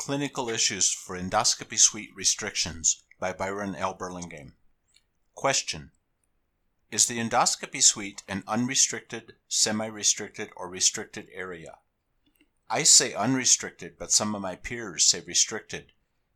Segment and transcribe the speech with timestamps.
[0.00, 3.92] Clinical Issues for Endoscopy Suite Restrictions by Byron L.
[3.92, 4.54] Burlingame.
[5.34, 5.90] Question
[6.90, 11.80] Is the endoscopy suite an unrestricted, semi restricted, or restricted area?
[12.70, 15.92] I say unrestricted, but some of my peers say restricted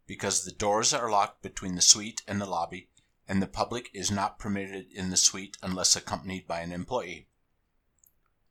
[0.07, 2.91] because the doors are locked between the suite and the lobby,
[3.27, 7.29] and the public is not permitted in the suite unless accompanied by an employee.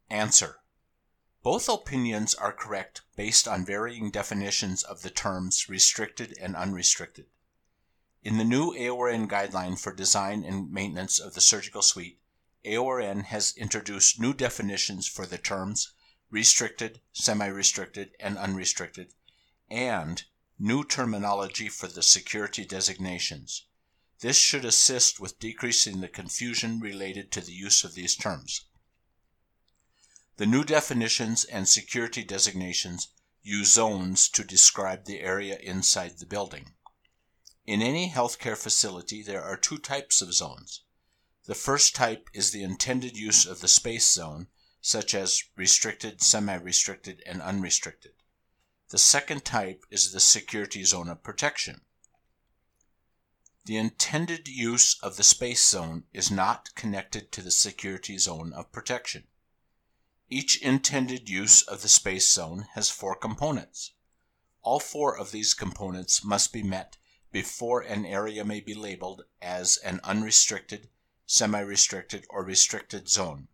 [0.10, 0.63] Answer
[1.44, 7.26] both opinions are correct based on varying definitions of the terms restricted and unrestricted.
[8.24, 12.18] In the new AORN guideline for design and maintenance of the surgical suite,
[12.64, 15.92] AORN has introduced new definitions for the terms
[16.30, 19.14] restricted, semi restricted, and unrestricted,
[19.70, 20.24] and
[20.58, 23.66] new terminology for the security designations.
[24.22, 28.64] This should assist with decreasing the confusion related to the use of these terms.
[30.38, 33.10] The new definitions and security designations
[33.44, 36.74] use zones to describe the area inside the building.
[37.66, 40.82] In any healthcare facility, there are two types of zones.
[41.46, 44.48] The first type is the intended use of the space zone,
[44.82, 48.14] such as restricted, semi restricted, and unrestricted.
[48.90, 51.82] The second type is the security zone of protection.
[53.66, 58.72] The intended use of the space zone is not connected to the security zone of
[58.72, 59.28] protection.
[60.36, 63.92] Each intended use of the space zone has four components.
[64.64, 66.98] All four of these components must be met
[67.32, 70.90] before an area may be labeled as an unrestricted,
[71.28, 73.48] semi-restricted, or restricted zone.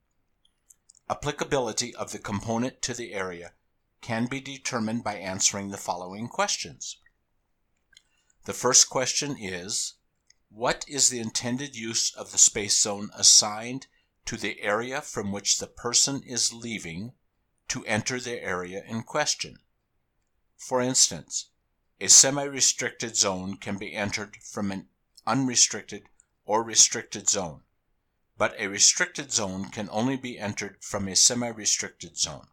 [1.10, 3.52] Applicability of the component to the area
[4.00, 6.96] can be determined by answering the following questions.
[8.46, 9.96] The first question is,
[10.48, 13.88] what is the intended use of the space zone assigned
[14.30, 17.14] to the area from which the person is leaving
[17.68, 19.58] to enter the area in question.
[20.56, 21.48] For instance,
[22.00, 24.88] a semi restricted zone can be entered from an
[25.26, 26.04] unrestricted
[26.46, 27.64] or restricted zone,
[28.38, 32.50] but a restricted zone can only be entered from a semi restricted zone.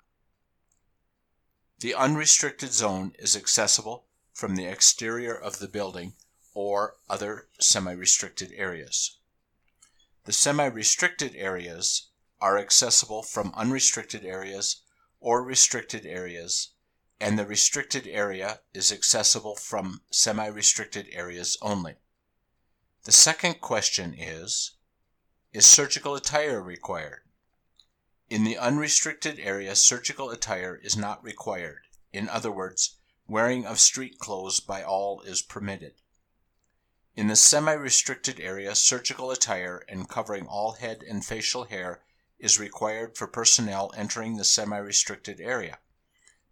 [1.81, 6.15] The unrestricted zone is accessible from the exterior of the building
[6.55, 9.19] or other semi restricted areas.
[10.27, 12.09] The semi-restricted areas
[12.41, 14.83] are accessible from unrestricted areas
[15.21, 16.71] or restricted areas,
[17.21, 21.95] and the restricted area is accessible from semi-restricted areas only.
[23.05, 24.73] The second question is,
[25.53, 27.23] is surgical attire required?
[28.29, 31.87] In the unrestricted area, surgical attire is not required.
[32.13, 32.97] In other words,
[33.29, 35.95] wearing of street clothes by all is permitted.
[37.17, 42.03] In the semi-restricted area, surgical attire and covering all head and facial hair
[42.39, 45.79] is required for personnel entering the semi-restricted area,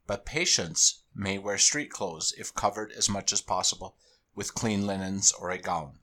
[0.07, 3.99] but patients may wear street clothes if covered as much as possible
[4.35, 5.99] with clean linens or a gown.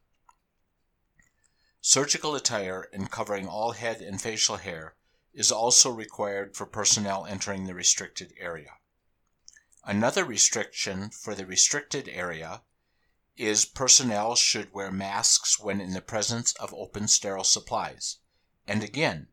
[1.82, 4.94] Surgical attire and covering all head and facial hair
[5.34, 8.74] is also required for personnel entering the restricted area.
[9.84, 12.62] Another restriction for the restricted area
[13.38, 18.18] is personnel should wear masks when in the presence of open sterile supplies.
[18.68, 19.30] And again,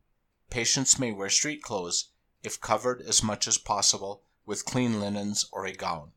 [0.49, 2.09] patients may wear street clothes
[2.41, 6.13] if covered as much as possible with clean linens or a gown.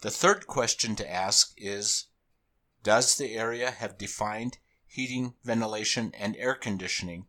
[0.00, 2.06] The third question to ask is
[2.82, 7.26] Does the area have defined heating, ventilation, and air conditioning,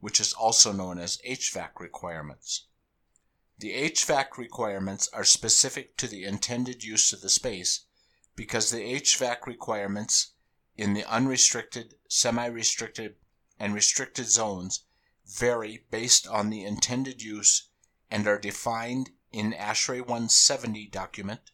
[0.00, 2.66] which is also known as HVAC requirements?
[3.58, 7.84] The HVAC requirements are specific to the intended use of the space
[8.34, 10.32] because the HVAC requirements
[10.76, 13.16] in the unrestricted, semi restricted,
[13.58, 14.84] and restricted zones
[15.26, 17.68] vary based on the intended use
[18.10, 21.50] and are defined in ASHRAE 170 document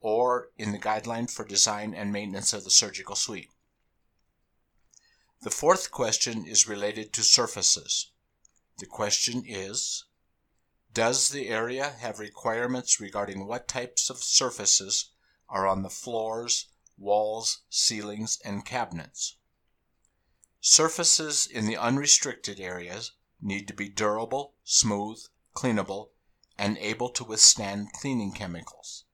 [0.00, 3.50] or in the Guideline for Design and Maintenance of the Surgical Suite.
[5.42, 8.10] The fourth question is related to surfaces.
[8.78, 10.04] The question is
[10.92, 15.10] Does the area have requirements regarding what types of surfaces
[15.50, 19.36] are on the floors, walls, ceilings, and cabinets.
[20.60, 25.18] Surfaces in the unrestricted areas need to be durable, smooth,
[25.54, 26.10] cleanable,
[26.56, 29.04] and able to withstand cleaning chemicals.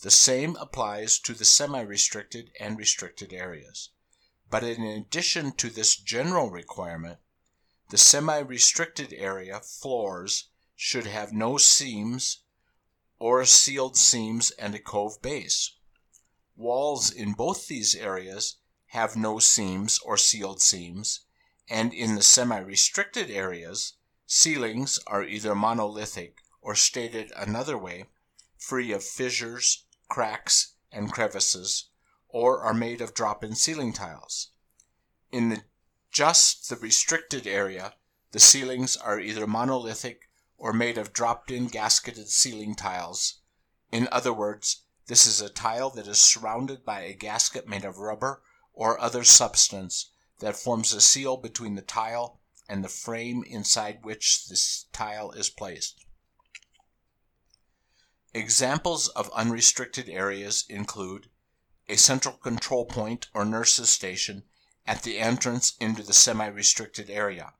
[0.00, 3.90] The same applies to the semi-restricted and restricted areas.
[4.50, 7.20] But in addition to this general requirement,
[7.90, 12.42] the semi-restricted area floors should have no seams
[13.18, 15.72] or sealed seams and a cove base.
[16.56, 21.26] Walls in both these areas have no seams or sealed seams,
[21.68, 23.94] and in the semi-restricted areas,
[24.26, 28.04] ceilings are either monolithic or stated another way,
[28.56, 31.90] free of fissures, cracks, and crevices,
[32.28, 34.50] or are made of drop-in ceiling tiles.
[35.32, 35.62] In the,
[36.12, 37.94] just the restricted area,
[38.30, 43.40] the ceilings are either monolithic or made of dropped-in gasketed ceiling tiles.
[43.90, 47.98] In other words, this is a tile that is surrounded by a gasket made of
[47.98, 48.42] rubber
[48.72, 50.10] or other substance
[50.40, 55.50] that forms a seal between the tile and the frame inside which this tile is
[55.50, 56.04] placed.
[58.32, 61.28] Examples of unrestricted areas include
[61.88, 64.44] a central control point or nurse's station
[64.86, 67.52] at the entrance into the semi-restricted area,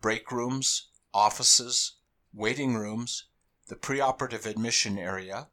[0.00, 1.96] break rooms, offices,
[2.32, 3.26] waiting rooms,
[3.68, 5.48] the preoperative admission area,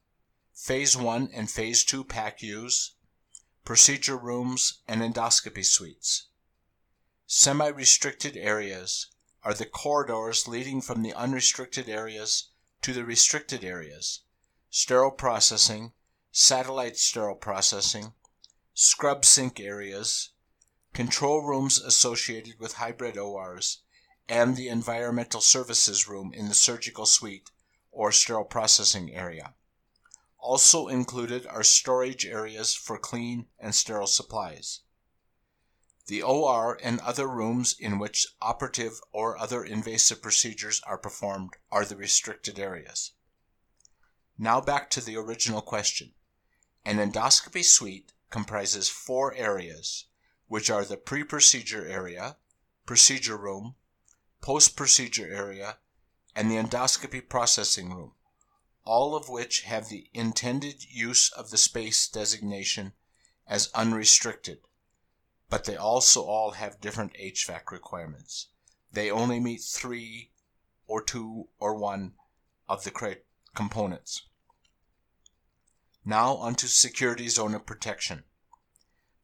[0.62, 2.92] phase 1 and phase 2 PACUs,
[3.64, 6.28] procedure rooms, and endoscopy suites.
[7.26, 9.08] Semi-restricted areas
[9.42, 12.50] are the corridors leading from the unrestricted areas
[12.82, 14.24] to the restricted areas.
[14.70, 15.94] Sterile processing,
[16.30, 18.14] satellite sterile processing,
[18.74, 20.32] scrub sink areas,
[20.94, 23.82] control rooms associated with hybrid ORs,
[24.28, 27.50] and the environmental services room in the surgical suite
[27.92, 29.54] or sterile processing area.
[30.40, 34.82] Also included are storage areas for clean and sterile supplies.
[36.08, 41.86] The OR and other rooms in which operative or other invasive procedures are performed are
[41.86, 43.12] the restricted areas.
[44.38, 46.14] Now back to the original question.
[46.84, 50.06] An endoscopy suite comprises four areas,
[50.48, 52.38] which are the pre-procedure area,
[52.86, 53.76] procedure room,
[54.42, 55.78] post-procedure area,
[56.36, 58.14] and the endoscopy processing room,
[58.86, 62.94] all of which have the intended use of the space designation
[63.48, 64.60] as unrestricted
[65.50, 68.50] but they also all have different HVAC requirements.
[68.92, 70.32] They only meet three
[70.88, 72.14] or two or one
[72.68, 73.18] of the
[73.56, 74.24] components.
[76.06, 78.26] Now onto security zone of protection.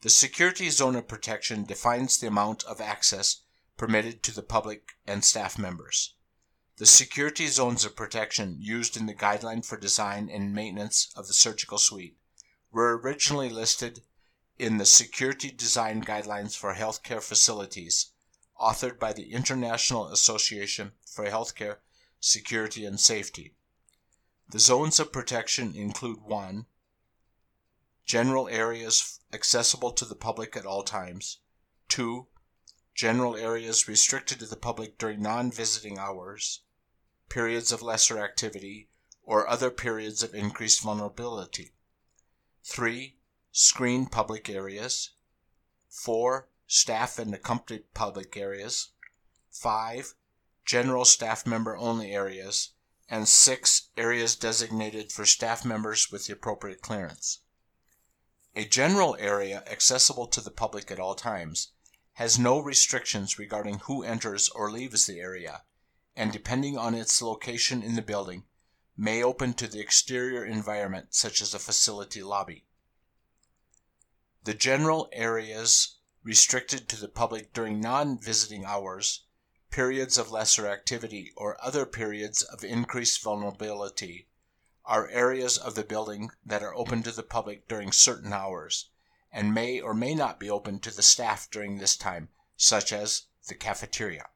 [0.01, 3.41] The security zone of protection defines the amount of access
[3.77, 6.14] permitted to the public and staff members.
[6.77, 11.33] The security zones of protection used in the guideline for design and maintenance of the
[11.33, 12.17] surgical suite
[12.69, 14.03] were originally listed
[14.59, 18.11] in the Security Design Guidelines for Healthcare Facilities,
[18.59, 21.77] authored by the International Association for Healthcare
[22.19, 23.55] Security and Safety.
[24.49, 26.65] The zones of protection include 1.
[28.05, 31.39] General areas accessible to the public at all times.
[31.87, 32.27] 2.
[32.93, 36.61] General areas restricted to the public during non visiting hours,
[37.29, 38.89] periods of lesser activity,
[39.23, 41.73] or other periods of increased vulnerability.
[42.63, 43.17] 3
[43.51, 45.11] screened public areas,
[45.89, 46.49] 4.
[46.67, 48.89] Staff and accompanied public areas,
[49.51, 50.13] 5.
[50.65, 52.71] General staff member only areas,
[53.07, 53.89] and 6.
[53.95, 57.39] Areas designated for staff members with the appropriate clearance.
[58.55, 61.69] A general area accessible to the public at all times
[62.13, 65.63] has no restrictions regarding who enters or leaves the area,
[66.15, 68.45] and depending on its location in the building,
[68.97, 72.65] may open to the exterior environment such as a facility lobby.
[74.43, 79.23] The general areas restricted to the public during non-visiting hours,
[79.69, 84.27] periods of lesser activity, or other periods of increased vulnerability
[84.85, 88.89] are areas of the building that are open to the public during certain hours
[89.31, 93.23] and may or may not be open to the staff during this time, such as
[93.47, 94.29] the cafeteria.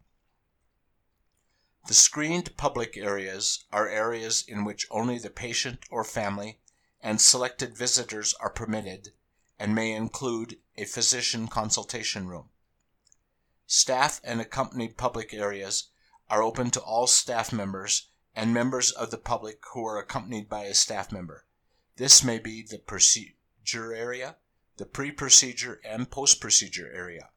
[1.90, 6.60] The screened public areas are areas in which only the patient or family
[7.02, 9.14] and selected visitors are permitted
[9.58, 12.52] and may include a physician consultation room.
[13.66, 15.90] Staff and accompanied public areas
[16.30, 20.66] are open to all staff members and members of the public who are accompanied by
[20.66, 21.48] a staff member.
[21.96, 24.36] This may be the procedure area,
[24.78, 27.32] the pre procedure, and post procedure area.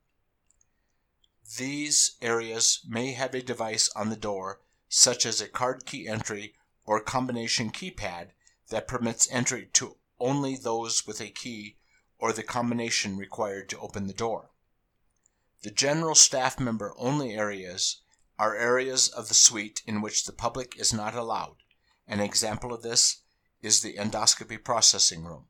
[1.58, 6.54] These areas may have a device on the door, such as a card key entry
[6.86, 8.30] or combination keypad,
[8.68, 11.76] that permits entry to only those with a key
[12.16, 14.50] or the combination required to open the door.
[15.62, 18.00] The general staff member only areas
[18.38, 21.56] are areas of the suite in which the public is not allowed.
[22.06, 23.22] An example of this
[23.60, 25.48] is the endoscopy processing room.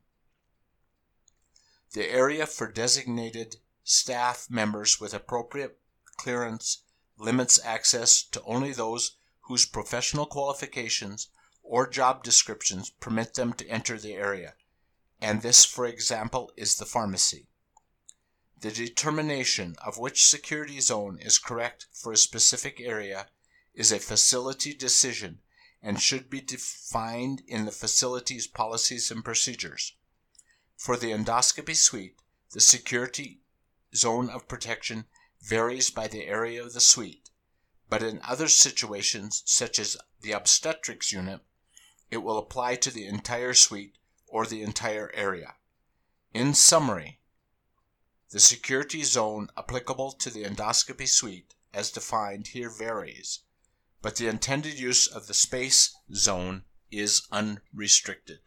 [1.93, 5.79] The area for designated staff members with appropriate
[6.17, 6.83] clearance
[7.17, 11.29] limits access to only those whose professional qualifications
[11.63, 14.53] or job descriptions permit them to enter the area,
[15.21, 17.47] and this, for example, is the pharmacy.
[18.59, 23.27] The determination of which security zone is correct for a specific area
[23.73, 25.39] is a facility decision
[25.81, 29.95] and should be defined in the facility's policies and procedures.
[30.77, 32.15] For the endoscopy suite,
[32.51, 33.41] the security
[33.93, 35.05] zone of protection
[35.43, 37.29] varies by the area of the suite,
[37.89, 41.41] but in other situations, such as the obstetrics unit,
[42.09, 43.97] it will apply to the entire suite
[44.27, 45.55] or the entire area.
[46.33, 47.19] In summary,
[48.31, 53.39] the security zone applicable to the endoscopy suite, as defined here, varies,
[54.01, 58.39] but the intended use of the space zone is unrestricted.